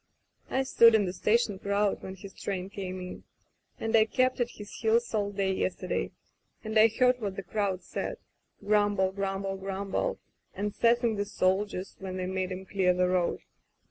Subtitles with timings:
[0.49, 3.23] "I stood in the station crowd when his train came in,
[3.79, 6.09] and I kept at his heels all day yesterday,
[6.63, 8.17] and I heard what the crowd said—
[8.65, 10.17] grumble, grumble, grumble,
[10.55, 13.41] and sassing the soldiers when they made 'em clear the road.